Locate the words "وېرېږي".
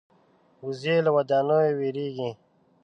1.79-2.29